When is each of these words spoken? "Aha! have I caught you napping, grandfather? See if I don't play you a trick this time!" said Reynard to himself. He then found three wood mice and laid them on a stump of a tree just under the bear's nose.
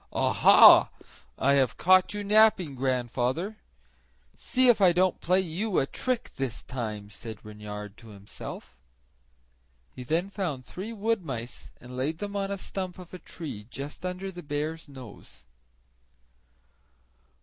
"Aha! 0.11 0.89
have 1.37 1.71
I 1.73 1.75
caught 1.75 2.11
you 2.15 2.23
napping, 2.23 2.73
grandfather? 2.73 3.57
See 4.35 4.67
if 4.67 4.81
I 4.81 4.93
don't 4.93 5.21
play 5.21 5.39
you 5.41 5.77
a 5.77 5.85
trick 5.85 6.31
this 6.37 6.63
time!" 6.63 7.11
said 7.11 7.45
Reynard 7.45 7.97
to 7.97 8.07
himself. 8.07 8.75
He 9.95 10.01
then 10.03 10.31
found 10.31 10.65
three 10.65 10.91
wood 10.91 11.23
mice 11.23 11.69
and 11.79 11.95
laid 11.95 12.17
them 12.17 12.35
on 12.35 12.49
a 12.49 12.57
stump 12.57 12.97
of 12.97 13.13
a 13.13 13.19
tree 13.19 13.67
just 13.69 14.03
under 14.03 14.31
the 14.31 14.41
bear's 14.41 14.89
nose. 14.89 15.45